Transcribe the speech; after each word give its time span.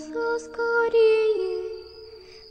глаза 0.00 0.38
скорее. 0.38 1.62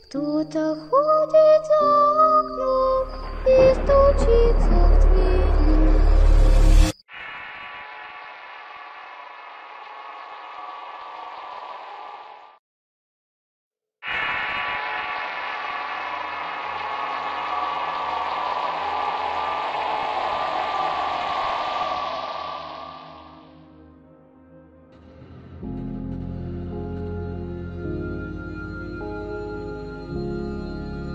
Кто-то 0.08 0.76
ходит 0.88 1.66
за 1.66 2.40
окном 2.40 3.08
и 3.46 3.74
стучится 3.74 4.69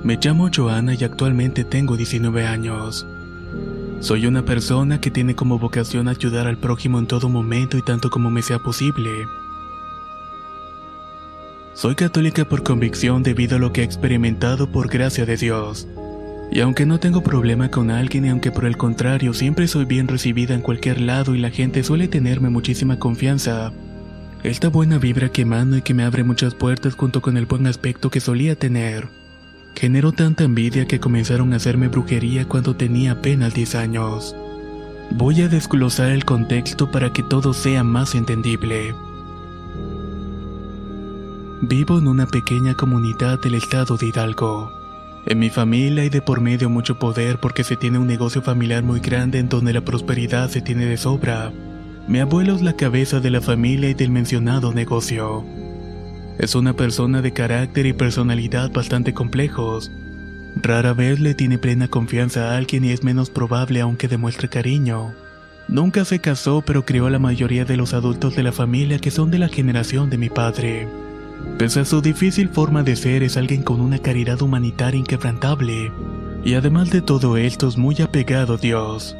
Me 0.05 0.19
llamo 0.21 0.51
Joana 0.55 0.93
y 0.93 1.03
actualmente 1.03 1.63
tengo 1.63 1.97
19 1.97 2.45
años. 2.45 3.07
Soy 4.01 4.27
una 4.27 4.45
persona 4.45 5.01
que 5.01 5.09
tiene 5.09 5.33
como 5.33 5.57
vocación 5.57 6.07
ayudar 6.07 6.45
al 6.45 6.59
prójimo 6.59 6.99
en 6.99 7.07
todo 7.07 7.27
momento 7.27 7.75
y 7.75 7.81
tanto 7.81 8.11
como 8.11 8.29
me 8.29 8.43
sea 8.43 8.59
posible. 8.59 9.09
Soy 11.73 11.95
católica 11.95 12.45
por 12.45 12.61
convicción 12.61 13.23
debido 13.23 13.55
a 13.55 13.59
lo 13.59 13.73
que 13.73 13.81
he 13.81 13.83
experimentado 13.83 14.71
por 14.71 14.89
gracia 14.89 15.25
de 15.25 15.37
Dios. 15.37 15.87
Y 16.51 16.59
aunque 16.59 16.85
no 16.85 16.99
tengo 16.99 17.23
problema 17.23 17.71
con 17.71 17.89
alguien 17.89 18.25
y 18.25 18.29
aunque 18.29 18.51
por 18.51 18.65
el 18.65 18.77
contrario 18.77 19.33
siempre 19.33 19.67
soy 19.67 19.85
bien 19.85 20.07
recibida 20.07 20.53
en 20.53 20.61
cualquier 20.61 21.01
lado 21.01 21.33
y 21.33 21.39
la 21.39 21.49
gente 21.49 21.83
suele 21.83 22.07
tenerme 22.07 22.51
muchísima 22.51 22.99
confianza, 22.99 23.73
esta 24.43 24.67
buena 24.67 24.99
vibra 24.99 25.29
que 25.29 25.41
emano 25.41 25.77
y 25.77 25.81
que 25.81 25.95
me 25.95 26.03
abre 26.03 26.23
muchas 26.23 26.53
puertas 26.53 26.93
junto 26.93 27.23
con 27.23 27.37
el 27.37 27.47
buen 27.47 27.65
aspecto 27.65 28.11
que 28.11 28.19
solía 28.19 28.55
tener, 28.55 29.24
generó 29.75 30.11
tanta 30.11 30.43
envidia 30.43 30.87
que 30.87 30.99
comenzaron 30.99 31.53
a 31.53 31.57
hacerme 31.57 31.89
brujería 31.89 32.47
cuando 32.47 32.75
tenía 32.75 33.13
apenas 33.13 33.53
10 33.53 33.75
años. 33.75 34.35
Voy 35.11 35.41
a 35.41 35.47
desglosar 35.47 36.11
el 36.11 36.25
contexto 36.25 36.89
para 36.91 37.13
que 37.13 37.23
todo 37.23 37.53
sea 37.53 37.83
más 37.83 38.15
entendible. 38.15 38.95
Vivo 41.61 41.99
en 41.99 42.07
una 42.07 42.25
pequeña 42.25 42.75
comunidad 42.75 43.39
del 43.41 43.55
estado 43.55 43.97
de 43.97 44.07
Hidalgo. 44.07 44.71
En 45.25 45.39
mi 45.39 45.49
familia 45.49 46.03
hay 46.03 46.09
de 46.09 46.21
por 46.21 46.41
medio 46.41 46.69
mucho 46.69 46.99
poder 46.99 47.39
porque 47.39 47.63
se 47.63 47.75
tiene 47.75 47.97
un 47.97 48.07
negocio 48.07 48.41
familiar 48.41 48.83
muy 48.83 48.99
grande 48.99 49.39
en 49.39 49.49
donde 49.49 49.73
la 49.73 49.81
prosperidad 49.81 50.49
se 50.49 50.61
tiene 50.61 50.85
de 50.85 50.97
sobra. 50.97 51.51
Mi 52.07 52.19
abuelo 52.19 52.55
es 52.55 52.61
la 52.61 52.73
cabeza 52.73 53.19
de 53.19 53.31
la 53.31 53.41
familia 53.41 53.89
y 53.89 53.95
del 53.95 54.11
mencionado 54.11 54.73
negocio. 54.73 55.43
Es 56.37 56.53
una 56.53 56.73
persona 56.73 57.21
de 57.21 57.31
carácter 57.31 57.85
y 57.85 57.93
personalidad 57.93 58.71
bastante 58.71 59.13
complejos. 59.13 59.91
Rara 60.55 60.93
vez 60.93 61.19
le 61.19 61.33
tiene 61.33 61.57
plena 61.57 61.87
confianza 61.87 62.51
a 62.51 62.57
alguien 62.57 62.83
y 62.85 62.91
es 62.91 63.03
menos 63.03 63.29
probable 63.29 63.81
aunque 63.81 64.07
demuestre 64.07 64.49
cariño. 64.49 65.13
Nunca 65.67 66.05
se 66.05 66.19
casó 66.19 66.61
pero 66.61 66.85
crió 66.85 67.07
a 67.07 67.09
la 67.09 67.19
mayoría 67.19 67.65
de 67.65 67.77
los 67.77 67.93
adultos 67.93 68.35
de 68.35 68.43
la 68.43 68.51
familia 68.51 68.99
que 68.99 69.11
son 69.11 69.31
de 69.31 69.39
la 69.39 69.47
generación 69.47 70.09
de 70.09 70.17
mi 70.17 70.29
padre. 70.29 70.87
Pese 71.57 71.79
a 71.79 71.85
su 71.85 72.01
difícil 72.01 72.49
forma 72.49 72.83
de 72.83 72.95
ser 72.95 73.23
es 73.23 73.37
alguien 73.37 73.63
con 73.63 73.79
una 73.79 73.99
caridad 73.99 74.41
humanitaria 74.41 74.99
inquebrantable. 74.99 75.91
Y 76.43 76.53
además 76.53 76.91
de 76.91 77.01
todo 77.01 77.37
esto 77.37 77.67
es 77.67 77.77
muy 77.77 78.01
apegado 78.01 78.55
a 78.55 78.57
Dios. 78.57 79.15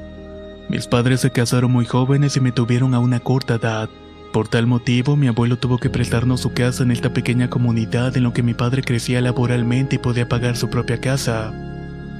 Mis 0.69 0.87
padres 0.87 1.21
se 1.21 1.31
casaron 1.31 1.71
muy 1.71 1.85
jóvenes 1.85 2.35
y 2.37 2.41
me 2.41 2.51
tuvieron 2.51 2.93
a 2.93 2.99
una 2.99 3.19
corta 3.19 3.55
edad. 3.55 3.89
Por 4.35 4.49
tal 4.49 4.67
motivo, 4.67 5.15
mi 5.15 5.27
abuelo 5.27 5.57
tuvo 5.57 5.77
que 5.77 5.89
prestarnos 5.89 6.41
su 6.41 6.51
casa 6.51 6.83
en 6.83 6.91
esta 6.91 7.13
pequeña 7.13 7.49
comunidad 7.49 8.17
en 8.17 8.23
lo 8.23 8.33
que 8.33 8.43
mi 8.43 8.53
padre 8.53 8.81
crecía 8.81 9.21
laboralmente 9.21 9.95
y 9.95 9.99
podía 9.99 10.27
pagar 10.27 10.57
su 10.57 10.69
propia 10.69 10.99
casa. 10.99 11.53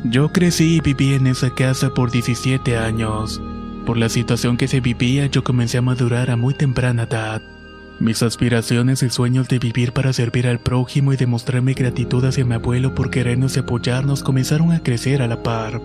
Yo 0.06 0.32
crecí 0.32 0.78
y 0.78 0.80
viví 0.80 1.14
en 1.14 1.28
esa 1.28 1.54
casa 1.54 1.94
por 1.94 2.12
17 2.12 2.78
años. 2.78 3.42
Por 3.86 3.98
la 3.98 4.08
situación 4.08 4.56
que 4.56 4.70
se 4.70 4.80
vivía, 4.80 5.26
yo 5.26 5.44
comencé 5.44 5.78
a 5.78 5.82
madurar 5.82 6.32
a 6.32 6.38
muy 6.38 6.54
temprana 6.54 7.04
edad. 7.04 7.42
Mis 8.00 8.24
aspiraciones 8.24 9.04
y 9.04 9.10
sueños 9.10 9.50
de 9.50 9.60
vivir 9.60 9.92
para 9.92 10.14
servir 10.14 10.48
al 10.48 10.60
prójimo 10.60 11.12
y 11.12 11.18
demostrarme 11.18 11.74
gratitud 11.74 12.24
hacia 12.24 12.46
mi 12.46 12.54
abuelo 12.54 12.96
por 12.96 13.10
querernos 13.10 13.58
y 13.58 13.60
apoyarnos 13.60 14.24
comenzaron 14.24 14.72
a 14.72 14.80
crecer 14.80 15.22
a 15.22 15.28
la 15.28 15.44
par. 15.44 15.82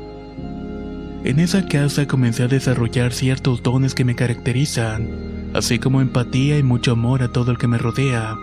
En 1.25 1.41
esa 1.41 1.67
casa 1.67 2.07
comencé 2.07 2.45
a 2.45 2.47
desarrollar 2.47 3.13
ciertos 3.13 3.65
dones 3.65 3.97
que 3.97 4.05
me 4.05 4.15
caracterizan, 4.15 5.30
así 5.55 5.79
como 5.79 6.01
empatía 6.01 6.59
y 6.59 6.63
mucho 6.63 6.93
amor 6.93 7.23
a 7.23 7.29
todo 7.29 7.51
el 7.51 7.59
que 7.59 7.69
me 7.69 7.79
rodea. 7.79 8.37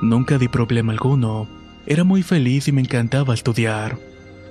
Nunca 0.00 0.38
di 0.38 0.48
problema 0.48 0.92
alguno. 0.92 1.48
Era 1.86 2.04
muy 2.04 2.22
feliz 2.22 2.68
y 2.68 2.72
me 2.72 2.80
encantaba 2.80 3.34
estudiar. 3.34 3.98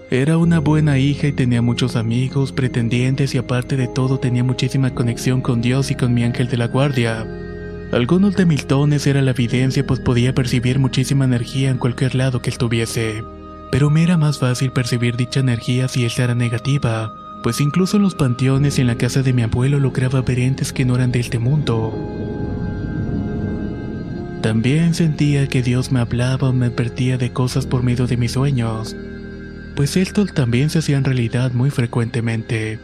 Era 0.10 0.38
una 0.38 0.60
buena 0.60 0.98
hija 0.98 1.28
y 1.28 1.32
tenía 1.32 1.62
muchos 1.62 1.96
amigos, 1.96 2.52
pretendientes 2.52 3.34
y 3.34 3.38
aparte 3.38 3.78
de 3.78 3.88
todo 3.88 4.20
tenía 4.20 4.44
muchísima 4.44 4.94
conexión 4.94 5.40
con 5.40 5.62
Dios 5.62 5.90
y 5.90 5.96
con 5.96 6.14
mi 6.14 6.24
ángel 6.24 6.50
de 6.50 6.58
la 6.58 6.68
guardia. 6.68 7.26
Algunos 7.94 8.36
de 8.36 8.46
mis 8.46 8.68
dones 8.68 9.08
era 9.08 9.22
la 9.22 9.32
evidencia 9.32 9.86
pues 9.86 10.00
podía 10.00 10.34
percibir 10.34 10.80
muchísima 10.80 11.26
energía 11.26 11.70
en 11.70 11.78
cualquier 11.78 12.16
lado 12.16 12.42
que 12.42 12.50
estuviese. 12.50 13.24
Pero 13.72 13.90
me 13.90 14.04
era 14.04 14.18
más 14.18 14.40
fácil 14.40 14.72
percibir 14.72 15.16
dicha 15.16 15.40
energía 15.40 15.88
si 15.88 16.06
esta 16.06 16.26
era 16.26 16.36
negativa, 16.36 17.14
pues 17.44 17.62
incluso 17.62 17.98
en 17.98 18.04
los 18.04 18.16
panteones 18.16 18.78
y 18.78 18.82
en 18.82 18.88
la 18.88 18.98
casa 18.98 19.22
de 19.24 19.34
mi 19.34 19.42
abuelo 19.42 19.80
lograba 19.80 20.22
ver 20.22 20.40
entes 20.40 20.74
que 20.74 20.86
no 20.86 20.96
eran 20.96 21.12
de 21.12 21.20
este 21.20 21.40
mundo. 21.40 21.94
También 24.42 24.94
sentía 24.94 25.48
que 25.48 25.62
Dios 25.62 25.92
me 25.92 26.00
hablaba 26.00 26.50
o 26.50 26.54
me 26.54 26.68
advertía 26.68 27.18
de 27.18 27.32
cosas 27.32 27.66
por 27.66 27.84
medio 27.84 28.08
de 28.08 28.18
mis 28.18 28.32
sueños, 28.32 28.96
pues 29.76 29.98
estos 29.98 30.34
también 30.34 30.70
se 30.70 30.80
hacían 30.80 31.04
realidad 31.04 31.52
muy 31.54 31.70
frecuentemente. 31.70 32.80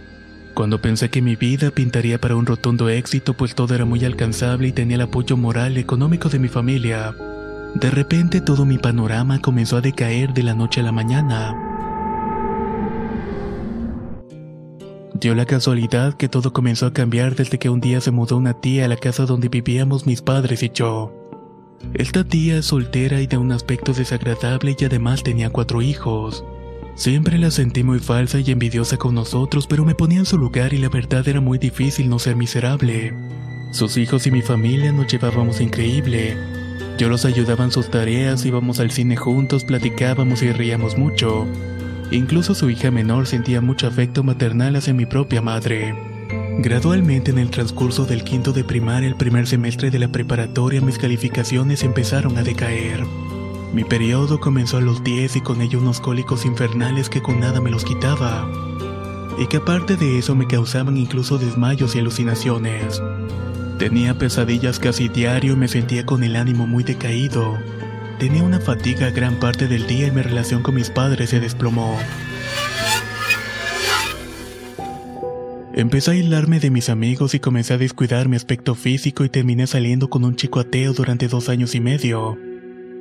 Cuando 0.54 0.82
pensé 0.82 1.10
que 1.10 1.22
mi 1.22 1.36
vida 1.36 1.72
pintaría 1.72 2.20
para 2.20 2.36
un 2.36 2.46
rotundo 2.46 2.90
éxito, 2.90 3.36
pues 3.36 3.56
todo 3.56 3.76
era 3.76 3.86
muy 3.86 4.04
alcanzable 4.06 4.68
y 4.68 4.72
tenía 4.72 4.96
el 4.96 5.02
apoyo 5.02 5.38
moral 5.38 5.78
y 5.78 5.82
económico 5.82 6.30
de 6.30 6.40
mi 6.40 6.48
familia, 6.48 7.14
de 7.76 7.92
repente 7.92 8.42
todo 8.42 8.66
mi 8.66 8.80
panorama 8.80 9.40
comenzó 9.40 9.78
a 9.78 9.82
decaer 9.82 10.34
de 10.34 10.42
la 10.42 10.56
noche 10.56 10.80
a 10.80 10.84
la 10.84 10.92
mañana. 10.92 11.67
Dio 15.20 15.34
la 15.34 15.46
casualidad 15.46 16.14
que 16.14 16.30
todo 16.30 16.54
comenzó 16.54 16.86
a 16.86 16.94
cambiar 16.94 17.36
desde 17.36 17.58
que 17.58 17.70
un 17.70 17.82
día 17.82 18.02
se 18.02 18.12
mudó 18.12 18.38
una 18.38 18.54
tía 18.54 18.86
a 18.86 18.88
la 18.88 18.98
casa 18.98 19.26
donde 19.26 19.50
vivíamos 19.50 20.06
mis 20.06 20.22
padres 20.22 20.62
y 20.62 20.70
yo. 20.70 21.12
Esta 21.96 22.24
tía 22.24 22.60
es 22.60 22.68
soltera 22.68 23.20
y 23.20 23.26
de 23.26 23.38
un 23.38 23.52
aspecto 23.52 23.94
desagradable 23.94 24.76
y 24.78 24.86
además 24.86 25.24
tenía 25.24 25.50
cuatro 25.50 25.82
hijos. 25.82 26.46
Siempre 26.94 27.40
la 27.40 27.50
sentí 27.50 27.84
muy 27.84 27.98
falsa 27.98 28.40
y 28.40 28.52
envidiosa 28.52 28.98
con 28.98 29.16
nosotros, 29.16 29.66
pero 29.66 29.86
me 29.86 29.96
ponía 29.96 30.20
en 30.20 30.26
su 30.28 30.38
lugar 30.38 30.74
y 30.74 30.78
la 30.78 30.90
verdad 30.90 31.28
era 31.28 31.42
muy 31.42 31.58
difícil 31.58 32.10
no 32.10 32.20
ser 32.20 32.36
miserable. 32.36 33.16
Sus 33.72 33.98
hijos 33.98 34.28
y 34.28 34.32
mi 34.32 34.44
familia 34.44 34.92
nos 34.92 35.08
llevábamos 35.08 35.62
increíble. 35.62 36.38
Yo 37.00 37.10
los 37.10 37.26
ayudaba 37.26 37.64
en 37.64 37.72
sus 37.72 37.90
tareas, 37.90 38.46
íbamos 38.46 38.80
al 38.80 38.92
cine 38.92 39.16
juntos, 39.16 39.64
platicábamos 39.64 40.44
y 40.44 40.52
reíamos 40.52 40.96
mucho. 40.96 41.48
Incluso 42.12 42.56
su 42.56 42.70
hija 42.70 42.90
menor 42.90 43.28
sentía 43.28 43.60
mucho 43.60 43.86
afecto 43.86 44.24
maternal 44.24 44.76
hacia 44.78 44.94
mi 44.94 45.06
propia 45.06 45.42
madre. 45.42 45.94
Gradualmente 46.60 47.32
en 47.32 47.38
el 47.38 47.50
transcurso 47.50 48.06
del 48.06 48.24
quinto 48.24 48.54
de 48.54 48.64
primaria 48.64 49.08
el 49.08 49.16
primer 49.16 49.46
semestre 49.46 49.92
de 49.92 50.00
la 50.00 50.08
preparatoria 50.08 50.82
mis 50.82 50.98
calificaciones 50.98 51.84
empezaron 51.84 52.38
a 52.38 52.44
decaer. 52.44 53.04
Mi 53.74 53.84
periodo 53.84 54.40
comenzó 54.40 54.78
a 54.78 54.82
los 54.82 55.04
10 55.04 55.36
y 55.36 55.42
con 55.42 55.62
ello 55.62 55.80
unos 55.80 56.00
cólicos 56.00 56.46
infernales 56.46 57.10
que 57.10 57.22
con 57.22 57.42
nada 57.42 57.60
me 57.60 57.70
los 57.70 57.84
quitaba. 57.84 58.50
Y 59.38 59.48
que 59.48 59.58
aparte 59.58 59.98
de 59.98 60.18
eso 60.18 60.34
me 60.34 60.48
causaban 60.48 60.98
incluso 60.98 61.38
desmayos 61.38 61.96
y 61.96 62.00
alucinaciones. 62.00 63.02
Tenía 63.78 64.18
pesadillas 64.18 64.80
casi 64.80 65.10
diario 65.10 65.54
y 65.54 65.58
me 65.58 65.68
sentía 65.68 66.06
con 66.06 66.24
el 66.24 66.38
ánimo 66.38 66.66
muy 66.66 66.84
decaído. 66.84 67.58
Tenía 68.20 68.42
una 68.42 68.60
fatiga 68.60 69.12
gran 69.12 69.36
parte 69.36 69.68
del 69.68 69.86
día 69.86 70.08
y 70.08 70.12
mi 70.12 70.24
relación 70.24 70.64
con 70.64 70.74
mis 70.74 70.90
padres 70.90 71.30
se 71.30 71.40
desplomó. 71.40 72.00
Empecé 75.74 76.10
a 76.10 76.14
aislarme 76.16 76.60
de 76.60 76.72
mis 76.72 76.90
amigos 76.90 77.36
y 77.36 77.40
comencé 77.40 77.76
a 77.76 77.78
descuidar 77.78 78.28
mi 78.28 78.36
aspecto 78.36 78.74
físico 78.74 79.24
y 79.24 79.30
terminé 79.30 79.68
saliendo 79.68 80.10
con 80.10 80.24
un 80.24 80.36
chico 80.36 80.60
ateo 80.60 80.94
durante 80.94 81.28
dos 81.28 81.50
años 81.50 81.76
y 81.76 81.80
medio. 81.80 82.36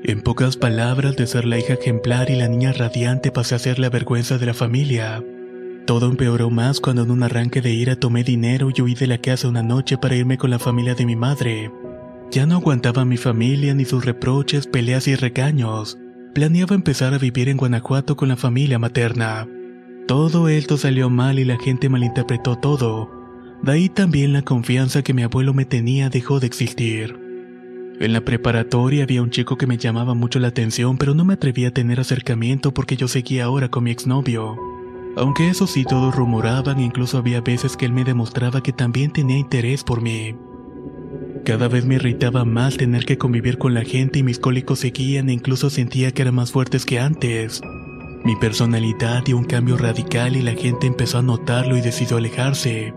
En 0.04 0.20
pocas 0.20 0.58
palabras, 0.58 1.16
de 1.16 1.26
ser 1.26 1.46
la 1.46 1.58
hija 1.58 1.72
ejemplar 1.72 2.28
y 2.28 2.36
la 2.36 2.48
niña 2.48 2.72
radiante 2.72 3.32
pasé 3.32 3.54
a 3.54 3.58
ser 3.58 3.78
la 3.78 3.88
vergüenza 3.88 4.36
de 4.36 4.44
la 4.44 4.52
familia. 4.52 5.24
Todo 5.86 6.10
empeoró 6.10 6.50
más 6.50 6.80
cuando 6.80 7.04
en 7.04 7.10
un 7.10 7.22
arranque 7.22 7.62
de 7.62 7.70
ira 7.70 7.96
tomé 7.96 8.22
dinero 8.22 8.68
y 8.74 8.82
huí 8.82 8.94
de 8.94 9.06
la 9.06 9.18
casa 9.18 9.48
una 9.48 9.62
noche 9.62 9.96
para 9.96 10.14
irme 10.14 10.36
con 10.36 10.50
la 10.50 10.58
familia 10.58 10.94
de 10.94 11.06
mi 11.06 11.16
madre. 11.16 11.70
Ya 12.30 12.46
no 12.46 12.56
aguantaba 12.56 13.04
mi 13.04 13.16
familia 13.16 13.74
ni 13.74 13.84
sus 13.84 14.04
reproches, 14.04 14.66
peleas 14.66 15.08
y 15.08 15.14
regaños. 15.14 15.98
Planeaba 16.34 16.74
empezar 16.74 17.14
a 17.14 17.18
vivir 17.18 17.48
en 17.48 17.56
Guanajuato 17.56 18.16
con 18.16 18.28
la 18.28 18.36
familia 18.36 18.78
materna. 18.78 19.48
Todo 20.06 20.48
esto 20.48 20.76
salió 20.76 21.08
mal 21.08 21.38
y 21.38 21.44
la 21.44 21.58
gente 21.58 21.88
malinterpretó 21.88 22.56
todo. 22.56 23.10
De 23.62 23.72
ahí 23.72 23.88
también 23.88 24.32
la 24.32 24.42
confianza 24.42 25.02
que 25.02 25.14
mi 25.14 25.22
abuelo 25.22 25.54
me 25.54 25.64
tenía 25.64 26.10
dejó 26.10 26.40
de 26.40 26.46
existir. 26.46 27.18
En 27.98 28.12
la 28.12 28.20
preparatoria 28.20 29.04
había 29.04 29.22
un 29.22 29.30
chico 29.30 29.56
que 29.56 29.66
me 29.66 29.78
llamaba 29.78 30.14
mucho 30.14 30.38
la 30.38 30.48
atención, 30.48 30.98
pero 30.98 31.14
no 31.14 31.24
me 31.24 31.34
atrevía 31.34 31.68
a 31.68 31.72
tener 31.72 31.98
acercamiento 31.98 32.74
porque 32.74 32.96
yo 32.96 33.08
seguía 33.08 33.44
ahora 33.44 33.70
con 33.70 33.84
mi 33.84 33.90
exnovio. 33.90 34.56
Aunque 35.16 35.48
eso 35.48 35.66
sí 35.66 35.84
todos 35.84 36.14
rumoraban, 36.14 36.78
incluso 36.78 37.16
había 37.16 37.40
veces 37.40 37.76
que 37.76 37.86
él 37.86 37.92
me 37.92 38.04
demostraba 38.04 38.62
que 38.62 38.74
también 38.74 39.12
tenía 39.12 39.38
interés 39.38 39.82
por 39.82 40.02
mí. 40.02 40.36
Cada 41.46 41.68
vez 41.68 41.86
me 41.86 41.94
irritaba 41.94 42.44
más 42.44 42.76
tener 42.76 43.04
que 43.04 43.18
convivir 43.18 43.56
con 43.56 43.72
la 43.72 43.84
gente 43.84 44.18
y 44.18 44.24
mis 44.24 44.40
cólicos 44.40 44.80
seguían 44.80 45.28
e 45.28 45.32
incluso 45.32 45.70
sentía 45.70 46.10
que 46.10 46.22
eran 46.22 46.34
más 46.34 46.50
fuertes 46.50 46.84
que 46.84 46.98
antes. 46.98 47.60
Mi 48.24 48.34
personalidad 48.34 49.22
dio 49.22 49.38
un 49.38 49.44
cambio 49.44 49.76
radical 49.76 50.34
y 50.34 50.42
la 50.42 50.54
gente 50.54 50.88
empezó 50.88 51.18
a 51.18 51.22
notarlo 51.22 51.76
y 51.76 51.82
decidió 51.82 52.16
alejarse. 52.16 52.92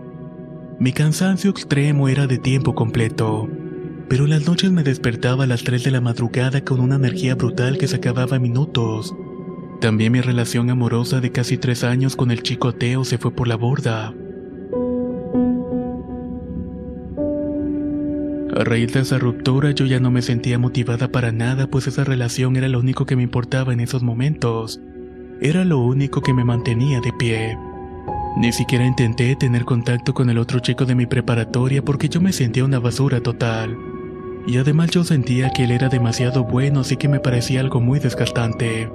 Mi 0.80 0.92
cansancio 0.92 1.52
extremo 1.52 2.08
era 2.08 2.26
de 2.26 2.38
tiempo 2.38 2.74
completo, 2.74 3.48
pero 4.08 4.24
en 4.24 4.30
las 4.30 4.44
noches 4.44 4.72
me 4.72 4.82
despertaba 4.82 5.44
a 5.44 5.46
las 5.46 5.62
3 5.62 5.84
de 5.84 5.92
la 5.92 6.00
madrugada 6.00 6.64
con 6.64 6.80
una 6.80 6.96
energía 6.96 7.36
brutal 7.36 7.78
que 7.78 7.86
se 7.86 7.96
acababa 7.96 8.40
minutos. 8.40 9.14
También 9.80 10.10
mi 10.10 10.22
relación 10.22 10.70
amorosa 10.70 11.20
de 11.20 11.30
casi 11.30 11.56
tres 11.56 11.84
años 11.84 12.16
con 12.16 12.32
el 12.32 12.42
chico 12.42 12.70
ateo 12.70 13.04
se 13.04 13.16
fue 13.16 13.30
por 13.30 13.46
la 13.46 13.54
borda. 13.54 14.12
A 18.56 18.64
raíz 18.64 18.92
de 18.92 19.00
esa 19.00 19.18
ruptura 19.18 19.70
yo 19.70 19.86
ya 19.86 20.00
no 20.00 20.10
me 20.10 20.22
sentía 20.22 20.58
motivada 20.58 21.08
para 21.08 21.30
nada, 21.30 21.68
pues 21.68 21.86
esa 21.86 22.02
relación 22.02 22.56
era 22.56 22.68
lo 22.68 22.80
único 22.80 23.06
que 23.06 23.14
me 23.14 23.22
importaba 23.22 23.72
en 23.72 23.80
esos 23.80 24.02
momentos. 24.02 24.80
Era 25.40 25.64
lo 25.64 25.78
único 25.78 26.20
que 26.20 26.34
me 26.34 26.44
mantenía 26.44 27.00
de 27.00 27.12
pie. 27.12 27.56
Ni 28.36 28.52
siquiera 28.52 28.84
intenté 28.84 29.36
tener 29.36 29.64
contacto 29.64 30.14
con 30.14 30.30
el 30.30 30.38
otro 30.38 30.58
chico 30.58 30.84
de 30.84 30.94
mi 30.94 31.06
preparatoria 31.06 31.82
porque 31.84 32.08
yo 32.08 32.20
me 32.20 32.32
sentía 32.32 32.64
una 32.64 32.80
basura 32.80 33.20
total. 33.20 33.76
Y 34.46 34.56
además 34.56 34.90
yo 34.90 35.04
sentía 35.04 35.50
que 35.50 35.64
él 35.64 35.70
era 35.70 35.88
demasiado 35.88 36.44
bueno, 36.44 36.80
así 36.80 36.96
que 36.96 37.08
me 37.08 37.20
parecía 37.20 37.60
algo 37.60 37.80
muy 37.80 38.00
desgastante. 38.00 38.90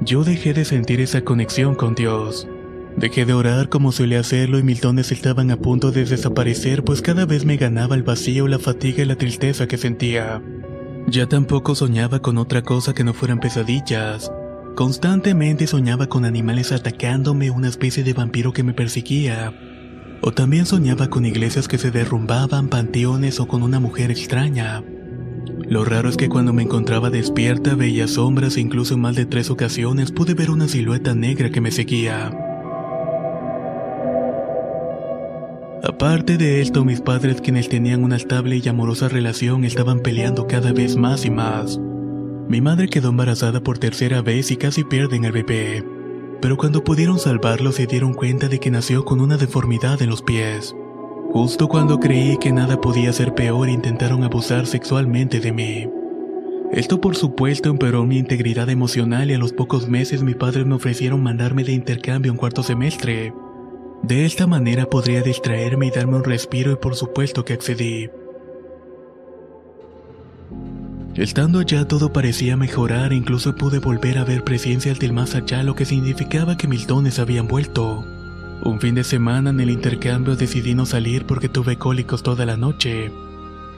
Yo 0.00 0.24
dejé 0.24 0.54
de 0.54 0.64
sentir 0.64 1.00
esa 1.00 1.22
conexión 1.22 1.74
con 1.74 1.94
Dios. 1.94 2.48
Dejé 2.96 3.24
de 3.24 3.32
orar 3.32 3.68
como 3.68 3.92
solía 3.92 4.20
hacerlo 4.20 4.58
y 4.58 4.62
mis 4.62 4.80
dones 4.80 5.12
estaban 5.12 5.50
a 5.50 5.56
punto 5.56 5.90
de 5.90 6.04
desaparecer 6.04 6.84
pues 6.84 7.02
cada 7.02 7.24
vez 7.24 7.44
me 7.44 7.56
ganaba 7.56 7.94
el 7.94 8.02
vacío, 8.02 8.48
la 8.48 8.58
fatiga 8.58 9.02
y 9.02 9.06
la 9.06 9.16
tristeza 9.16 9.66
que 9.66 9.78
sentía. 9.78 10.42
Ya 11.06 11.26
tampoco 11.26 11.74
soñaba 11.74 12.20
con 12.20 12.38
otra 12.38 12.62
cosa 12.62 12.94
que 12.94 13.04
no 13.04 13.14
fueran 13.14 13.40
pesadillas. 13.40 14.30
Constantemente 14.76 15.66
soñaba 15.66 16.06
con 16.06 16.24
animales 16.24 16.72
atacándome, 16.72 17.50
una 17.50 17.68
especie 17.68 18.04
de 18.04 18.12
vampiro 18.12 18.52
que 18.52 18.62
me 18.62 18.74
perseguía. 18.74 19.52
O 20.20 20.32
también 20.32 20.66
soñaba 20.66 21.08
con 21.08 21.24
iglesias 21.24 21.68
que 21.68 21.78
se 21.78 21.90
derrumbaban, 21.90 22.68
panteones 22.68 23.40
o 23.40 23.48
con 23.48 23.62
una 23.62 23.80
mujer 23.80 24.10
extraña. 24.10 24.84
Lo 25.68 25.84
raro 25.84 26.08
es 26.08 26.16
que 26.16 26.28
cuando 26.28 26.52
me 26.52 26.62
encontraba 26.62 27.10
despierta 27.10 27.74
veía 27.74 28.08
sombras 28.08 28.56
e 28.56 28.60
incluso 28.60 28.94
en 28.94 29.00
más 29.00 29.16
de 29.16 29.26
tres 29.26 29.50
ocasiones 29.50 30.12
pude 30.12 30.34
ver 30.34 30.50
una 30.50 30.68
silueta 30.68 31.14
negra 31.14 31.50
que 31.50 31.60
me 31.60 31.70
seguía. 31.70 32.49
Aparte 35.82 36.36
de 36.36 36.60
esto, 36.60 36.84
mis 36.84 37.00
padres, 37.00 37.40
quienes 37.40 37.70
tenían 37.70 38.04
una 38.04 38.16
estable 38.16 38.60
y 38.62 38.68
amorosa 38.68 39.08
relación, 39.08 39.64
estaban 39.64 40.00
peleando 40.00 40.46
cada 40.46 40.72
vez 40.72 40.96
más 40.96 41.24
y 41.24 41.30
más. 41.30 41.80
Mi 42.48 42.60
madre 42.60 42.88
quedó 42.88 43.08
embarazada 43.08 43.62
por 43.62 43.78
tercera 43.78 44.20
vez 44.20 44.50
y 44.50 44.56
casi 44.56 44.84
pierden 44.84 45.24
al 45.24 45.32
bebé. 45.32 45.82
Pero 46.42 46.58
cuando 46.58 46.84
pudieron 46.84 47.18
salvarlo 47.18 47.72
se 47.72 47.86
dieron 47.86 48.12
cuenta 48.12 48.48
de 48.48 48.60
que 48.60 48.70
nació 48.70 49.06
con 49.06 49.22
una 49.22 49.38
deformidad 49.38 50.02
en 50.02 50.10
los 50.10 50.20
pies. 50.20 50.74
Justo 51.32 51.68
cuando 51.68 51.98
creí 51.98 52.36
que 52.38 52.52
nada 52.52 52.80
podía 52.80 53.12
ser 53.12 53.34
peor 53.34 53.68
intentaron 53.68 54.22
abusar 54.22 54.66
sexualmente 54.66 55.40
de 55.40 55.52
mí. 55.52 55.88
Esto 56.72 57.00
por 57.00 57.16
supuesto 57.16 57.70
empeoró 57.70 58.04
mi 58.04 58.18
integridad 58.18 58.68
emocional 58.68 59.30
y 59.30 59.34
a 59.34 59.38
los 59.38 59.52
pocos 59.52 59.88
meses 59.88 60.22
mis 60.22 60.36
padres 60.36 60.66
me 60.66 60.74
ofrecieron 60.74 61.22
mandarme 61.22 61.64
de 61.64 61.72
intercambio 61.72 62.32
un 62.32 62.38
cuarto 62.38 62.62
semestre. 62.62 63.32
De 64.02 64.24
esta 64.24 64.46
manera 64.46 64.86
podría 64.86 65.22
distraerme 65.22 65.86
y 65.86 65.90
darme 65.90 66.16
un 66.16 66.24
respiro 66.24 66.72
y 66.72 66.76
por 66.76 66.96
supuesto 66.96 67.44
que 67.44 67.52
accedí. 67.52 68.08
Estando 71.14 71.58
allá 71.58 71.86
todo 71.86 72.12
parecía 72.12 72.56
mejorar, 72.56 73.12
incluso 73.12 73.54
pude 73.54 73.78
volver 73.78 74.16
a 74.16 74.24
ver 74.24 74.42
presencias 74.42 74.98
del 74.98 75.12
más 75.12 75.34
allá, 75.34 75.62
lo 75.62 75.74
que 75.74 75.84
significaba 75.84 76.56
que 76.56 76.68
mis 76.68 76.86
dones 76.86 77.18
habían 77.18 77.46
vuelto. 77.46 78.04
Un 78.62 78.80
fin 78.80 78.94
de 78.94 79.04
semana 79.04 79.50
en 79.50 79.60
el 79.60 79.70
intercambio 79.70 80.36
decidí 80.36 80.74
no 80.74 80.86
salir 80.86 81.26
porque 81.26 81.48
tuve 81.48 81.76
cólicos 81.76 82.22
toda 82.22 82.46
la 82.46 82.56
noche. 82.56 83.10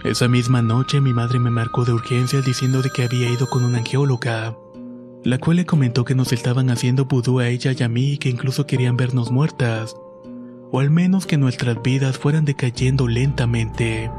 Esa 0.04 0.28
misma 0.28 0.60
noche 0.60 1.00
mi 1.00 1.12
madre 1.12 1.38
me 1.38 1.50
marcó 1.50 1.84
de 1.84 1.92
urgencia 1.92 2.40
diciendo 2.42 2.82
de 2.82 2.90
que 2.90 3.04
había 3.04 3.30
ido 3.30 3.48
con 3.48 3.64
una 3.64 3.78
angióloga, 3.78 4.56
la 5.24 5.38
cual 5.38 5.56
le 5.56 5.66
comentó 5.66 6.04
que 6.04 6.14
nos 6.14 6.32
estaban 6.32 6.68
haciendo 6.70 7.04
vudú 7.04 7.38
a 7.38 7.48
ella 7.48 7.72
y 7.76 7.82
a 7.82 7.88
mí 7.88 8.12
y 8.12 8.18
que 8.18 8.28
incluso 8.28 8.66
querían 8.66 8.96
vernos 8.96 9.30
muertas, 9.30 9.96
o 10.72 10.80
al 10.80 10.90
menos 10.90 11.26
que 11.26 11.36
nuestras 11.36 11.80
vidas 11.82 12.18
fueran 12.18 12.44
decayendo 12.46 13.06
lentamente. 13.06 14.10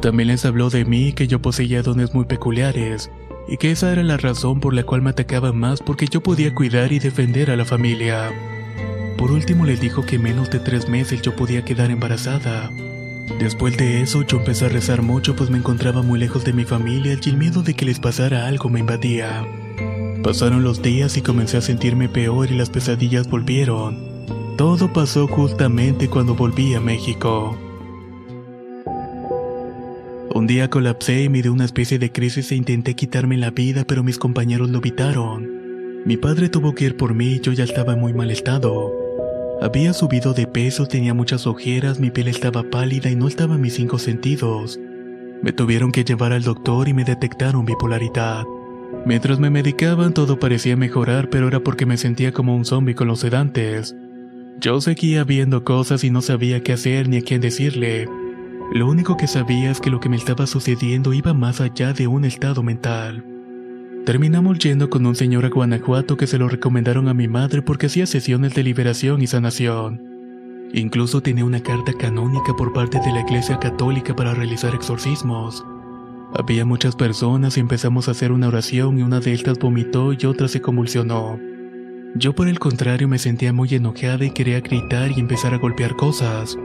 También 0.00 0.28
les 0.28 0.44
habló 0.44 0.70
de 0.70 0.84
mí 0.84 1.12
que 1.12 1.26
yo 1.26 1.42
poseía 1.42 1.82
dones 1.82 2.14
muy 2.14 2.24
peculiares, 2.24 3.10
y 3.48 3.56
que 3.56 3.72
esa 3.72 3.90
era 3.90 4.04
la 4.04 4.16
razón 4.16 4.60
por 4.60 4.74
la 4.74 4.84
cual 4.84 5.02
me 5.02 5.10
atacaban 5.10 5.56
más 5.56 5.80
porque 5.80 6.06
yo 6.06 6.22
podía 6.22 6.54
cuidar 6.54 6.92
y 6.92 7.00
defender 7.00 7.50
a 7.50 7.56
la 7.56 7.64
familia. 7.64 8.30
Por 9.18 9.32
último 9.32 9.66
les 9.66 9.80
dijo 9.80 10.06
que 10.06 10.20
menos 10.20 10.50
de 10.50 10.60
tres 10.60 10.88
meses 10.88 11.20
yo 11.22 11.34
podía 11.34 11.64
quedar 11.64 11.90
embarazada. 11.90 12.70
Después 13.40 13.76
de 13.76 14.02
eso 14.02 14.22
yo 14.22 14.38
empecé 14.38 14.66
a 14.66 14.68
rezar 14.68 15.02
mucho 15.02 15.34
pues 15.34 15.50
me 15.50 15.58
encontraba 15.58 16.02
muy 16.02 16.20
lejos 16.20 16.44
de 16.44 16.52
mi 16.52 16.64
familia 16.64 17.18
y 17.20 17.28
el 17.28 17.36
miedo 17.36 17.62
de 17.62 17.74
que 17.74 17.86
les 17.86 17.98
pasara 17.98 18.46
algo 18.46 18.68
me 18.68 18.80
invadía. 18.80 19.44
Pasaron 20.26 20.64
los 20.64 20.82
días 20.82 21.16
y 21.16 21.22
comencé 21.22 21.56
a 21.56 21.60
sentirme 21.60 22.08
peor 22.08 22.50
y 22.50 22.56
las 22.56 22.68
pesadillas 22.68 23.30
volvieron. 23.30 24.26
Todo 24.58 24.92
pasó 24.92 25.28
justamente 25.28 26.08
cuando 26.08 26.34
volví 26.34 26.74
a 26.74 26.80
México. 26.80 27.56
Un 30.34 30.48
día 30.48 30.68
colapsé 30.68 31.22
y 31.22 31.28
me 31.28 31.42
dio 31.42 31.52
una 31.52 31.64
especie 31.64 32.00
de 32.00 32.10
crisis 32.10 32.50
e 32.50 32.56
intenté 32.56 32.96
quitarme 32.96 33.36
la 33.36 33.52
vida, 33.52 33.84
pero 33.86 34.02
mis 34.02 34.18
compañeros 34.18 34.68
lo 34.68 34.78
evitaron. 34.78 36.02
Mi 36.04 36.16
padre 36.16 36.48
tuvo 36.48 36.74
que 36.74 36.86
ir 36.86 36.96
por 36.96 37.14
mí 37.14 37.34
y 37.34 37.40
yo 37.40 37.52
ya 37.52 37.62
estaba 37.62 37.92
en 37.92 38.00
muy 38.00 38.12
mal 38.12 38.32
estado. 38.32 38.92
Había 39.62 39.92
subido 39.92 40.34
de 40.34 40.48
peso, 40.48 40.86
tenía 40.86 41.14
muchas 41.14 41.46
ojeras, 41.46 42.00
mi 42.00 42.10
piel 42.10 42.26
estaba 42.26 42.64
pálida 42.64 43.08
y 43.10 43.14
no 43.14 43.28
estaba 43.28 43.54
en 43.54 43.60
mis 43.60 43.74
cinco 43.74 44.00
sentidos. 44.00 44.80
Me 45.40 45.52
tuvieron 45.52 45.92
que 45.92 46.02
llevar 46.02 46.32
al 46.32 46.42
doctor 46.42 46.88
y 46.88 46.94
me 46.94 47.04
detectaron 47.04 47.64
bipolaridad. 47.64 48.42
Mientras 49.06 49.38
me 49.38 49.50
medicaban 49.50 50.12
todo 50.14 50.40
parecía 50.40 50.76
mejorar, 50.76 51.30
pero 51.30 51.46
era 51.46 51.60
porque 51.60 51.86
me 51.86 51.96
sentía 51.96 52.32
como 52.32 52.56
un 52.56 52.64
zombie 52.64 52.96
con 52.96 53.06
los 53.06 53.20
sedantes. 53.20 53.94
Yo 54.58 54.80
seguía 54.80 55.22
viendo 55.22 55.62
cosas 55.62 56.02
y 56.02 56.10
no 56.10 56.22
sabía 56.22 56.60
qué 56.64 56.72
hacer 56.72 57.08
ni 57.08 57.18
a 57.18 57.22
quién 57.22 57.40
decirle. 57.40 58.08
Lo 58.72 58.88
único 58.88 59.16
que 59.16 59.28
sabía 59.28 59.70
es 59.70 59.80
que 59.80 59.90
lo 59.90 60.00
que 60.00 60.08
me 60.08 60.16
estaba 60.16 60.48
sucediendo 60.48 61.12
iba 61.12 61.34
más 61.34 61.60
allá 61.60 61.92
de 61.92 62.08
un 62.08 62.24
estado 62.24 62.64
mental. 62.64 63.24
Terminamos 64.04 64.58
yendo 64.58 64.90
con 64.90 65.06
un 65.06 65.14
señor 65.14 65.44
a 65.44 65.50
Guanajuato 65.50 66.16
que 66.16 66.26
se 66.26 66.38
lo 66.38 66.48
recomendaron 66.48 67.06
a 67.06 67.14
mi 67.14 67.28
madre 67.28 67.62
porque 67.62 67.86
hacía 67.86 68.06
sesiones 68.06 68.56
de 68.56 68.64
liberación 68.64 69.22
y 69.22 69.28
sanación. 69.28 70.02
Incluso 70.72 71.20
tenía 71.20 71.44
una 71.44 71.60
carta 71.60 71.92
canónica 71.92 72.54
por 72.56 72.72
parte 72.72 72.98
de 72.98 73.12
la 73.12 73.20
Iglesia 73.20 73.60
Católica 73.60 74.16
para 74.16 74.34
realizar 74.34 74.74
exorcismos. 74.74 75.64
Había 76.38 76.66
muchas 76.66 76.96
personas 76.96 77.56
y 77.56 77.60
empezamos 77.60 78.08
a 78.08 78.10
hacer 78.10 78.30
una 78.30 78.48
oración 78.48 78.98
y 78.98 79.02
una 79.02 79.20
de 79.20 79.32
estas 79.32 79.58
vomitó 79.58 80.12
y 80.12 80.26
otra 80.26 80.48
se 80.48 80.60
convulsionó. 80.60 81.40
Yo 82.14 82.34
por 82.34 82.48
el 82.48 82.58
contrario 82.58 83.08
me 83.08 83.18
sentía 83.18 83.54
muy 83.54 83.74
enojada 83.74 84.22
y 84.22 84.32
quería 84.32 84.60
gritar 84.60 85.12
y 85.12 85.20
empezar 85.20 85.54
a 85.54 85.58
golpear 85.58 85.96
cosas. 85.96 86.58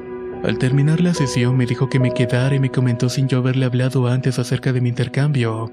Al 0.44 0.58
terminar 0.58 1.00
la 1.00 1.14
sesión 1.14 1.56
me 1.56 1.66
dijo 1.66 1.88
que 1.88 2.00
me 2.00 2.14
quedara 2.14 2.54
y 2.54 2.60
me 2.60 2.70
comentó 2.70 3.08
sin 3.08 3.30
yo 3.30 3.38
haberle 3.38 3.66
hablado 3.66 4.08
antes 4.08 4.40
acerca 4.40 4.74
de 4.74 4.82
mi 4.82 4.90
intercambio. 4.90 5.72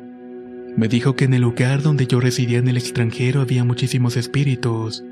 Me 0.77 0.87
dijo 0.87 1.17
que 1.17 1.25
en 1.25 1.35
el 1.35 1.43
lugar 1.43 1.83
donde 1.83 2.07
yo 2.07 2.21
residía 2.21 2.59
en 2.59 2.69
el 2.69 2.77
extranjero 2.77 3.41
había 3.41 3.65
muchísimos 3.65 4.17
espíritus, 4.17 5.03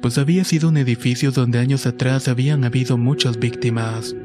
pues 0.00 0.18
había 0.18 0.42
sido 0.42 0.70
un 0.70 0.78
edificio 0.78 1.30
donde 1.30 1.60
años 1.60 1.86
atrás 1.86 2.26
habían 2.26 2.64
habido 2.64 2.98
muchas 2.98 3.38
víctimas. 3.38 4.16